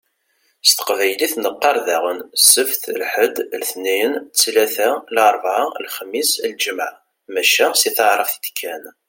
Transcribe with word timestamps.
S 0.67 0.71
teqbaylit 0.77 1.33
neqqaṛ 1.43 1.77
daɣen: 1.87 2.19
Sebt, 2.51 2.81
lḥed, 2.99 3.35
letniyen, 3.59 4.13
ttlata, 4.33 4.89
larbɛa, 5.15 5.63
lexmis, 5.83 6.31
lǧemɛa. 6.51 6.91
Maca 7.33 7.67
si 7.81 7.89
taɛrabt 7.97 8.33
i 8.37 8.41
d-kkan. 8.43 8.83